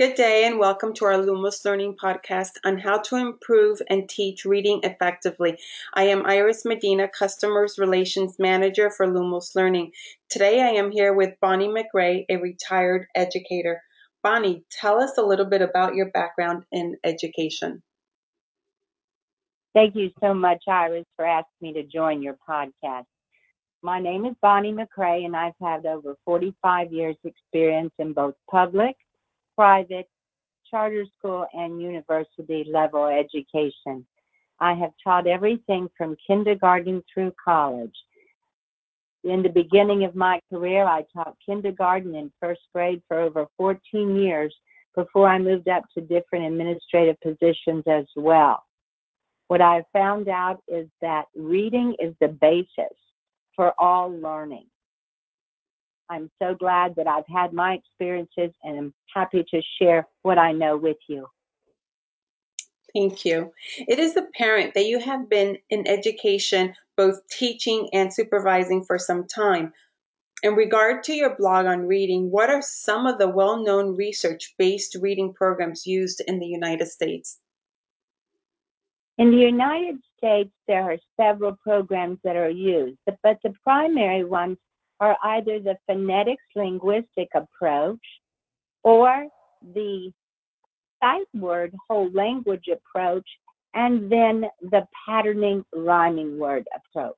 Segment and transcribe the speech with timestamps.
[0.00, 4.46] Good day and welcome to our Lumos Learning podcast on how to improve and teach
[4.46, 5.58] reading effectively.
[5.92, 9.92] I am Iris Medina, Customers Relations Manager for Lumos Learning.
[10.30, 13.82] Today I am here with Bonnie McRae, a retired educator.
[14.22, 17.82] Bonnie, tell us a little bit about your background in education.
[19.74, 23.04] Thank you so much, Iris, for asking me to join your podcast.
[23.82, 28.96] My name is Bonnie McRae, and I've had over 45 years' experience in both public
[29.60, 30.08] private,
[30.70, 34.06] charter school, and university level education.
[34.58, 37.94] I have taught everything from kindergarten through college.
[39.22, 44.16] In the beginning of my career, I taught kindergarten and first grade for over 14
[44.16, 44.54] years
[44.96, 48.64] before I moved up to different administrative positions as well.
[49.48, 52.96] What I have found out is that reading is the basis
[53.54, 54.69] for all learning.
[56.10, 60.50] I'm so glad that I've had my experiences and I'm happy to share what I
[60.50, 61.26] know with you.
[62.92, 63.52] Thank you.
[63.78, 69.28] It is apparent that you have been in education, both teaching and supervising for some
[69.28, 69.72] time.
[70.42, 74.54] In regard to your blog on reading, what are some of the well known research
[74.58, 77.38] based reading programs used in the United States?
[79.18, 84.56] In the United States, there are several programs that are used, but the primary ones
[85.00, 87.98] are either the phonetics linguistic approach
[88.82, 89.26] or
[89.74, 90.12] the
[91.02, 93.26] sight word whole language approach
[93.74, 97.16] and then the patterning rhyming word approach.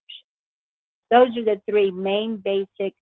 [1.11, 2.95] Those are the three main basic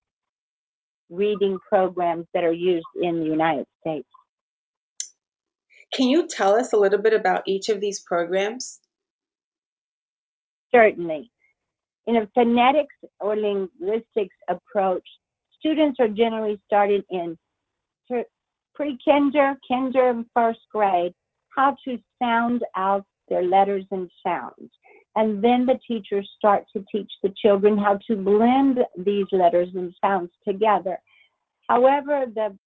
[1.09, 4.07] reading programs that are used in the United States.
[5.93, 8.79] Can you tell us a little bit about each of these programs?
[10.73, 11.31] Certainly.
[12.11, 15.07] In a phonetics or linguistics approach,
[15.57, 17.37] students are generally started in
[18.75, 21.13] pre-kinder, kinder, and first grade,
[21.55, 24.69] how to sound out their letters and sounds.
[25.15, 29.95] And then the teachers start to teach the children how to blend these letters and
[30.01, 30.97] sounds together.
[31.69, 32.57] However, the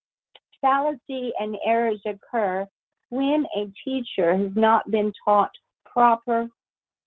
[0.59, 2.65] fallacy and errors occur
[3.09, 5.51] when a teacher has not been taught
[5.85, 6.49] proper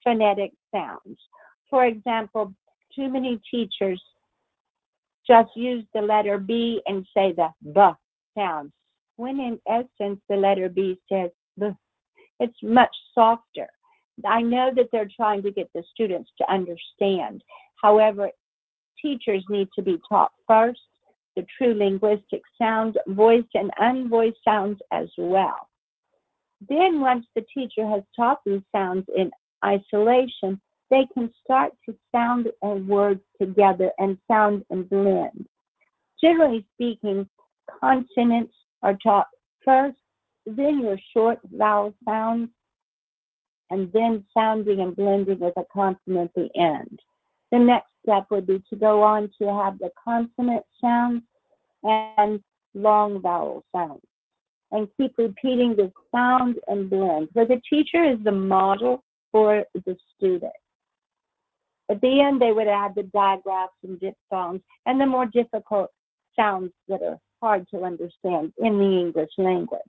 [0.05, 1.19] phonetic sounds.
[1.71, 2.55] For example,
[2.95, 4.03] too many teachers
[5.27, 7.81] just use the letter B and say the B
[8.37, 8.73] sound,
[9.17, 11.69] when in essence the letter B says B.
[12.41, 13.69] It's much softer.
[14.27, 17.43] I know that they're trying to get the students to understand.
[17.83, 18.31] However,
[19.00, 20.81] teachers need to be taught first
[21.37, 25.69] the true linguistic sounds, voiced and unvoiced sounds as well.
[26.69, 29.31] Then, once the teacher has taught these sounds in
[29.65, 35.47] isolation, they can start to sound words together and sound and blend.
[36.21, 37.28] Generally speaking,
[37.81, 39.28] consonants are taught
[39.65, 39.99] first,
[40.47, 42.49] then your short vowel sounds,
[43.71, 46.99] and then sounding and blending with a consonant at the end.
[47.53, 51.22] The next step would be to go on to have the consonant sounds
[51.82, 52.43] and
[52.75, 54.03] long vowel sounds
[54.70, 57.28] and keep repeating the sound and blend.
[57.34, 60.53] So the teacher is the model for the student.
[61.91, 65.91] At the end, they would add the digraphs and diphthongs and the more difficult
[66.37, 69.81] sounds that are hard to understand in the English language.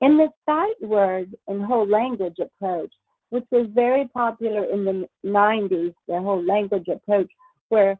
[0.00, 2.92] In the sight word and whole language approach,
[3.30, 7.30] which was very popular in the 90s, the whole language approach,
[7.68, 7.98] where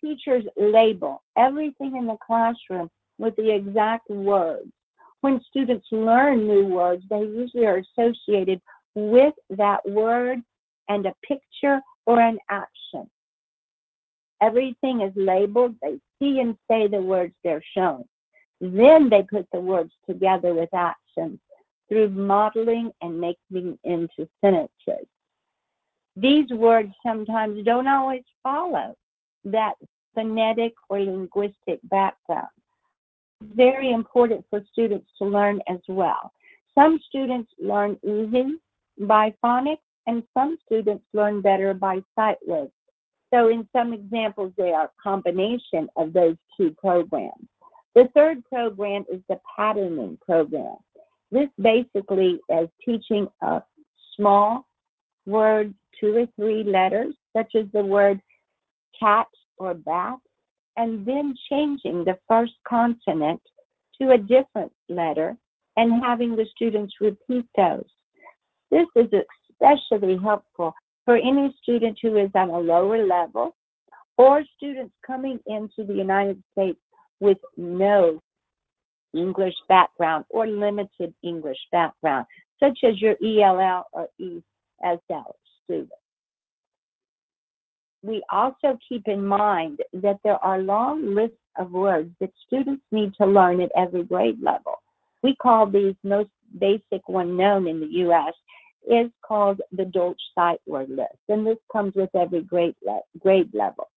[0.00, 2.88] teachers label everything in the classroom
[3.18, 4.70] with the exact words.
[5.22, 8.60] When students learn new words, they usually are associated
[8.94, 10.40] with that word
[10.88, 13.08] and a picture or an action.
[14.40, 15.74] Everything is labeled.
[15.80, 18.04] They see and say the words they're shown.
[18.60, 21.38] Then they put the words together with actions
[21.88, 25.06] through modeling and making into sentences.
[26.16, 28.94] These words sometimes don't always follow
[29.44, 29.74] that
[30.14, 32.48] phonetic or linguistic background.
[33.42, 36.32] Very important for students to learn as well.
[36.74, 38.54] Some students learn easy
[39.00, 42.72] by phonics and some students learn better by sight words.
[43.32, 47.48] So in some examples, they are a combination of those two programs.
[47.94, 50.76] The third program is the patterning program.
[51.30, 53.62] This basically is teaching a
[54.16, 54.66] small
[55.26, 58.20] word, two or three letters, such as the word
[58.98, 59.26] cat
[59.58, 60.18] or bat,
[60.76, 63.40] and then changing the first consonant
[64.00, 65.36] to a different letter
[65.76, 67.84] and having the students repeat those.
[68.70, 69.08] This is
[69.64, 70.74] especially helpful
[71.04, 73.54] for any student who is on a lower level
[74.16, 76.78] or students coming into the United States
[77.20, 78.20] with no
[79.14, 82.26] English background or limited English background,
[82.60, 85.32] such as your ELL or ESL
[85.64, 85.92] students.
[88.02, 93.14] We also keep in mind that there are long lists of words that students need
[93.14, 94.82] to learn at every grade level.
[95.22, 96.28] We call these most
[96.58, 98.34] basic one known in the U.S.
[98.90, 103.50] is called the Dolch Sight Word List, and this comes with every grade, le- grade
[103.54, 103.88] level.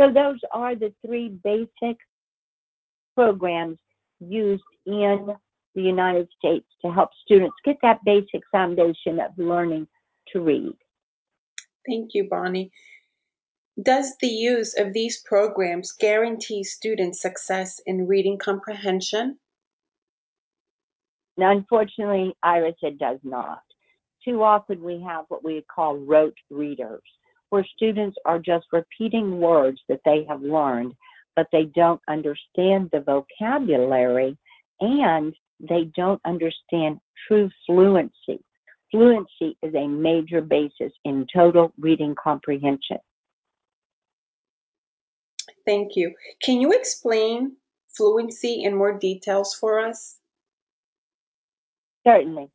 [0.00, 1.98] So those are the three basic
[3.14, 3.78] programs
[4.20, 5.34] used in
[5.74, 9.86] the United States to help students get that basic foundation of learning
[10.32, 10.74] to read.
[11.86, 12.72] Thank you, Bonnie.
[13.82, 19.38] Does the use of these programs guarantee students success in reading comprehension?
[21.36, 23.60] Now, unfortunately, Iris, it does not.
[24.26, 27.02] Too often we have what we call rote readers,
[27.50, 30.94] where students are just repeating words that they have learned,
[31.36, 34.36] but they don't understand the vocabulary
[34.80, 38.42] and they don't understand true fluency.
[38.90, 42.98] Fluency is a major basis in total reading comprehension.
[45.64, 46.14] Thank you.
[46.42, 47.56] Can you explain
[47.96, 50.16] fluency in more details for us?
[52.06, 52.50] Certainly.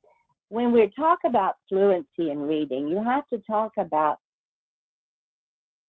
[0.51, 4.17] When we talk about fluency in reading, you have to talk about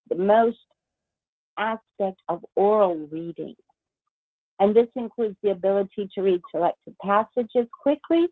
[0.09, 0.59] the most
[1.59, 3.57] aspect of oral reading.
[4.61, 8.29] And this includes the ability to read selected passages quickly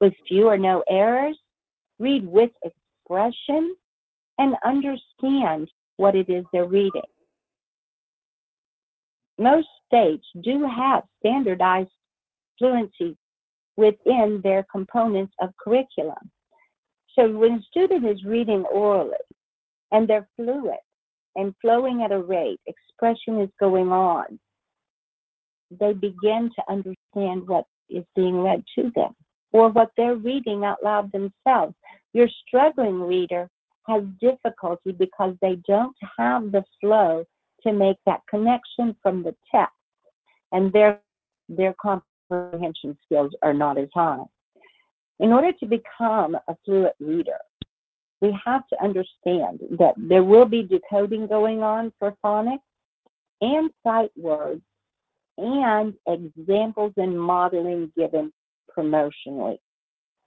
[0.00, 1.36] with few or no errors,
[1.98, 3.74] read with expression,
[4.38, 7.02] and understand what it is they're reading
[9.38, 11.90] most states do have standardized
[12.58, 13.16] fluency
[13.78, 16.30] within their components of curriculum.
[17.14, 19.24] So when a student is reading orally
[19.92, 20.80] and they're fluent
[21.36, 24.40] and flowing at a rate, expression is going on,
[25.70, 29.14] they begin to understand what is being read to them
[29.52, 31.74] or what they're reading out loud themselves.
[32.14, 33.48] Your struggling reader
[33.86, 37.24] has difficulty because they don't have the flow
[37.62, 39.74] to make that connection from the text,
[40.52, 41.00] and their
[41.48, 41.74] their
[42.28, 44.22] comprehension skills are not as high.
[45.20, 47.38] In order to become a fluent reader,
[48.20, 52.58] we have to understand that there will be decoding going on for phonics
[53.40, 54.62] and sight words
[55.36, 58.32] and examples and modeling given
[58.76, 59.58] promotionally.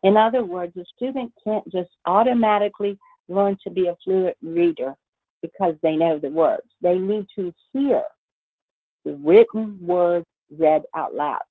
[0.04, 4.96] In other words, a student can't just automatically learn to be a fluent reader
[5.42, 6.68] because they know the words.
[6.82, 8.04] They need to hear
[9.06, 10.26] the written words
[10.58, 11.42] read out loud.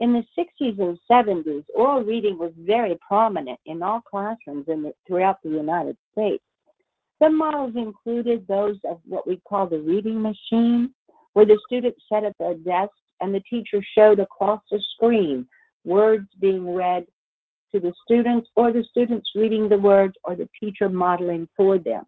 [0.00, 4.92] In the 60s and 70s, oral reading was very prominent in all classrooms in the,
[5.06, 6.44] throughout the United States.
[7.20, 10.94] Some models included those of what we call the reading machine,
[11.32, 15.48] where the students sat at their desk and the teacher showed across the screen
[15.84, 17.04] words being read
[17.72, 22.04] to the students, or the students reading the words, or the teacher modeling for them.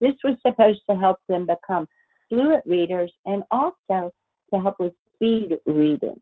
[0.00, 1.86] This was supposed to help them become
[2.28, 4.12] fluent readers and also
[4.52, 6.20] to help with speed reading.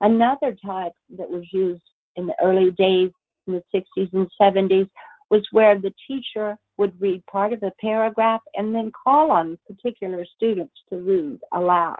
[0.00, 1.82] Another type that was used
[2.16, 3.10] in the early days
[3.46, 4.88] in the 60s and 70s
[5.30, 10.24] was where the teacher would read part of a paragraph and then call on particular
[10.36, 11.96] students to read aloud.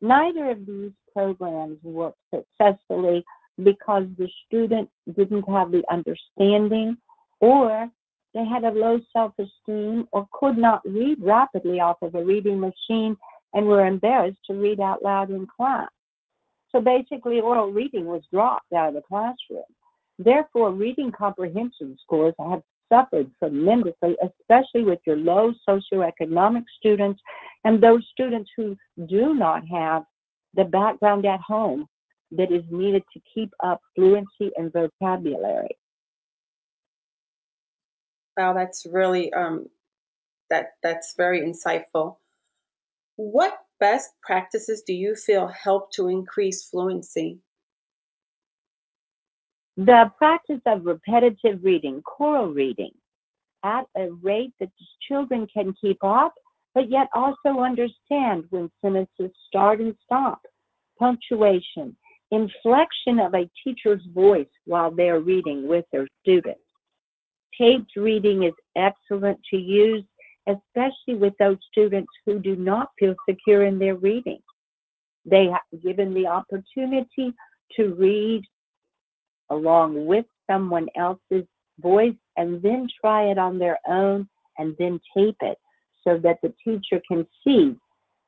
[0.00, 3.24] Neither of these programs worked successfully
[3.62, 6.96] because the student didn't have the understanding
[7.40, 7.88] or
[8.34, 12.60] they had a low self esteem or could not read rapidly off of a reading
[12.60, 13.16] machine
[13.54, 15.88] and were embarrassed to read out loud in class.
[16.76, 19.64] So basically, oral reading was dropped out of the classroom.
[20.18, 22.60] Therefore, reading comprehension scores have
[22.92, 27.18] suffered tremendously, especially with your low socioeconomic students
[27.64, 30.02] and those students who do not have
[30.52, 31.86] the background at home
[32.32, 35.78] that is needed to keep up fluency and vocabulary.
[38.36, 39.70] Wow, that's really um,
[40.50, 42.16] that that's very insightful.
[43.16, 47.38] What best practices do you feel help to increase fluency?
[49.76, 52.92] The practice of repetitive reading, choral reading,
[53.62, 54.70] at a rate that
[55.06, 56.32] children can keep up,
[56.74, 60.40] but yet also understand when sentences start and stop,
[60.98, 61.96] punctuation,
[62.30, 66.60] inflection of a teacher's voice while they're reading with their students.
[67.58, 70.04] Taped reading is excellent to use,
[70.48, 74.40] especially with those students who do not feel secure in their reading.
[75.24, 77.34] They have given the opportunity
[77.76, 78.42] to read
[79.50, 81.44] along with someone else's
[81.80, 85.58] voice and then try it on their own and then tape it
[86.04, 87.76] so that the teacher can see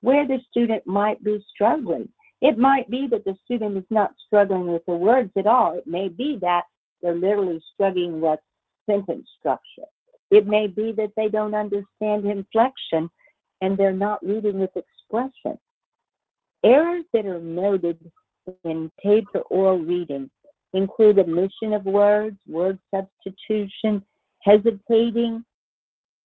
[0.01, 2.09] where the student might be struggling
[2.41, 5.75] It might be that the student is not struggling with the words at all.
[5.77, 6.63] It may be that
[7.03, 8.39] they're literally struggling with
[8.87, 9.89] sentence structure.
[10.31, 13.11] It may be that they don't understand inflection
[13.61, 15.59] and they're not reading with expression.
[16.65, 17.99] Errors that are noted
[18.65, 20.31] in taped or reading
[20.75, 24.05] include omission of words, word substitution,
[24.43, 25.45] hesitating.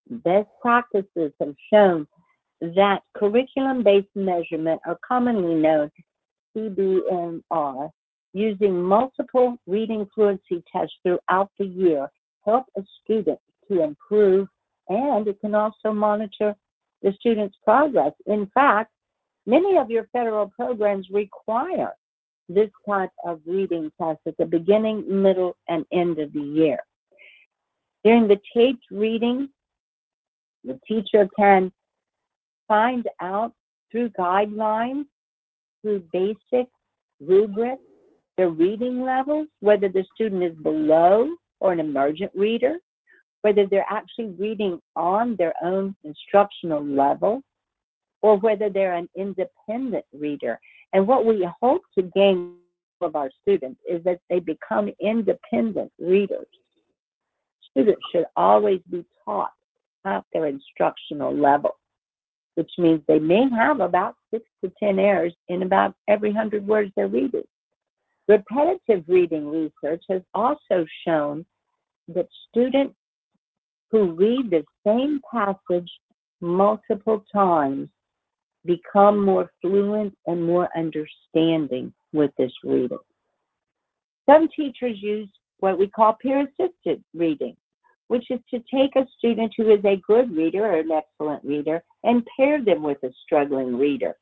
[0.10, 2.08] Best practices have shown
[2.62, 5.92] that curriculum-based measurement are commonly known
[6.56, 7.90] CBMR,
[8.34, 12.10] using multiple reading fluency tests throughout the year
[12.46, 13.40] help a student
[13.74, 14.48] to improve
[14.90, 16.56] and it can also monitor
[17.02, 18.14] the student's progress.
[18.26, 18.92] In fact,
[19.46, 21.94] many of your federal programs require
[22.50, 26.80] this type of reading test at the beginning, middle, and end of the year.
[28.04, 29.50] During the taped reading,
[30.64, 31.72] the teacher can
[32.68, 33.54] find out
[33.92, 35.06] through guidelines,
[35.82, 36.68] through basic
[37.22, 37.82] rubrics,
[38.38, 42.78] their reading levels, whether the student is below or an emergent reader,
[43.44, 47.44] whether they're actually reading on their own instructional level,
[48.22, 50.60] or whether they're an independent reader.
[50.94, 52.56] And what we hope to gain
[53.02, 56.48] of our students is that they become independent readers.
[57.70, 59.52] Students should always be taught
[60.06, 61.78] at their instructional level,
[62.56, 66.92] which means they may have about six to 10 errors in about every 100 words
[66.96, 67.44] they're reading.
[68.30, 71.46] Repetitive reading research has also shown
[72.08, 72.96] that students
[73.94, 75.90] who read the same passage
[76.42, 77.88] multiple times
[78.66, 82.98] become more fluent and more understanding with this reading.
[84.28, 87.56] Some teachers use what we call peer assisted reading,
[88.08, 91.84] which is to take a student who is a good reader or an excellent reader
[92.04, 94.16] and pair them with a struggling reader.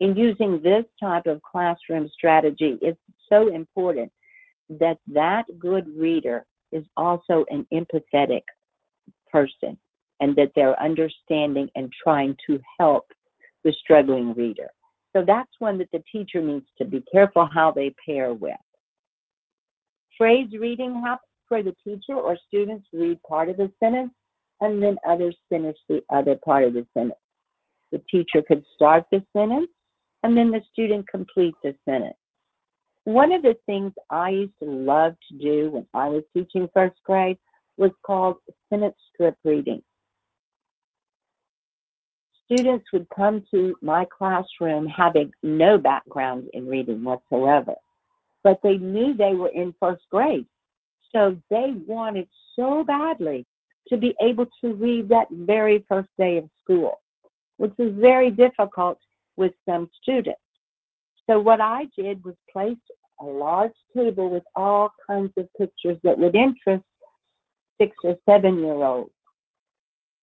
[0.00, 4.10] In using this type of classroom strategy, it's so important
[4.70, 8.42] that that good reader is also an empathetic
[9.30, 9.78] person
[10.20, 13.06] and that they're understanding and trying to help
[13.64, 14.68] the struggling reader.
[15.14, 18.56] So that's one that the teacher needs to be careful how they pair with.
[20.18, 24.12] Phrase reading happens where the teacher or students read part of the sentence
[24.60, 27.18] and then others finish the other part of the sentence.
[27.92, 29.70] The teacher could start the sentence
[30.22, 32.16] and then the student completes the sentence.
[33.04, 36.96] One of the things I used to love to do when I was teaching first
[37.04, 37.38] grade
[37.76, 38.36] was called
[38.70, 39.82] sentence strip reading.
[42.46, 47.74] Students would come to my classroom having no background in reading whatsoever,
[48.42, 50.46] but they knew they were in first grade.
[51.12, 53.46] So they wanted so badly
[53.88, 57.00] to be able to read that very first day of school,
[57.58, 58.98] which was very difficult
[59.36, 60.40] with some students.
[61.28, 62.76] So what I did was place
[63.20, 66.84] a large table with all kinds of pictures that would interest
[67.80, 69.10] six or seven year olds,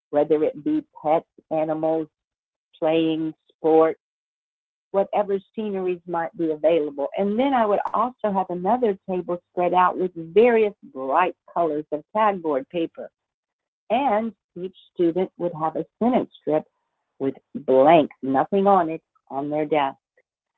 [0.10, 2.08] whether it be pets, animals,
[2.78, 4.00] playing, sports,
[4.92, 7.08] whatever sceneries might be available.
[7.18, 12.04] And then I would also have another table spread out with various bright colors of
[12.14, 13.10] cardboard paper.
[13.90, 16.64] And each student would have a sentence strip
[17.20, 19.98] with blank, nothing on it, on their desk.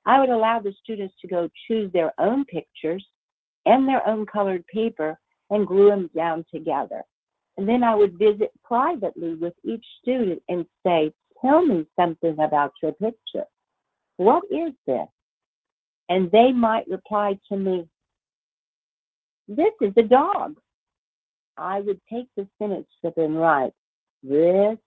[0.05, 3.05] I would allow the students to go choose their own pictures
[3.65, 5.17] and their own colored paper
[5.49, 7.03] and glue them down together.
[7.57, 12.71] And then I would visit privately with each student and say, Tell me something about
[12.81, 13.45] your picture.
[14.17, 15.07] What is this?
[16.09, 17.87] And they might reply to me,
[19.47, 20.55] This is a dog.
[21.57, 23.73] I would take the sentence strip and write,
[24.23, 24.77] This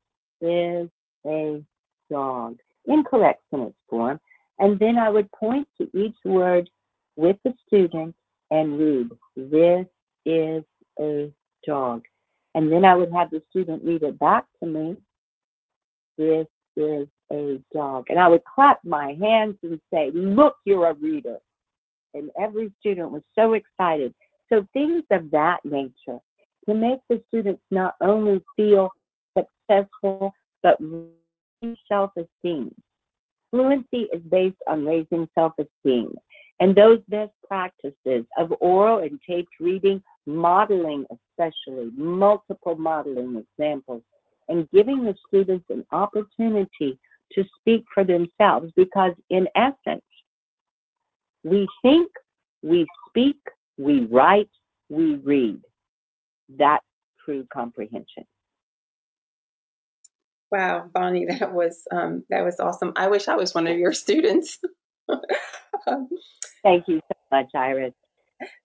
[0.41, 0.89] is
[1.27, 1.63] a
[2.11, 2.59] dog.
[2.87, 4.21] Incorrect sentence form.
[4.59, 6.71] And then I would point to each word
[7.17, 8.15] with the student
[8.51, 9.87] and read, This
[10.25, 10.65] is
[10.99, 11.33] a
[11.67, 12.05] dog.
[12.55, 14.97] And then I would have the student read it back to me.
[16.17, 16.47] This
[16.77, 18.07] is a dog.
[18.09, 21.39] And I would clap my hands and say, Look, you're a reader.
[22.15, 24.15] And every student was so excited.
[24.51, 26.19] So things of that nature
[26.67, 28.91] to make the students not only feel
[29.37, 30.33] successful,
[30.63, 30.79] but
[31.89, 32.75] self esteem.
[33.51, 36.13] Fluency is based on raising self esteem.
[36.59, 44.03] And those best practices of oral and taped reading, modeling especially, multiple modeling examples,
[44.49, 46.99] and giving the students an opportunity
[47.33, 50.05] to speak for themselves because, in essence,
[51.45, 52.11] we think,
[52.63, 53.39] we speak,
[53.77, 54.51] we write,
[54.89, 55.61] we read.
[56.49, 56.85] That's
[57.25, 58.25] true comprehension.
[60.51, 62.93] Wow, Bonnie, that was um, that was awesome.
[62.97, 64.59] I wish I was one of your students.
[66.63, 67.95] Thank you so much, Iris.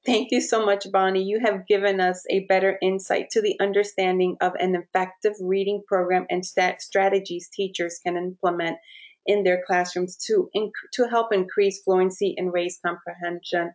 [0.05, 1.23] Thank you so much, Bonnie.
[1.23, 6.25] You have given us a better insight to the understanding of an effective reading program
[6.29, 8.77] and stat- strategies teachers can implement
[9.25, 13.71] in their classrooms to inc- to help increase fluency and raise comprehension.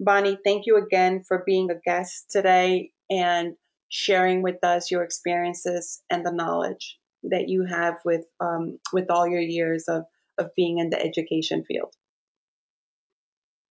[0.00, 3.54] Bonnie, thank you again for being a guest today and
[3.88, 9.26] sharing with us your experiences and the knowledge that you have with um, with all
[9.28, 10.04] your years of
[10.38, 11.92] of being in the education field.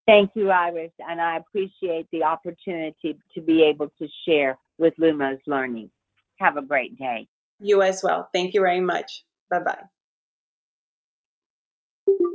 [0.08, 5.40] Thank you, Iris, and I appreciate the opportunity to be able to share with Lumos
[5.48, 5.90] Learning.
[6.40, 7.28] Have a great day.
[7.60, 8.28] You as well.
[8.34, 9.24] Thank you very much.
[9.50, 9.60] Bye
[12.08, 12.32] bye.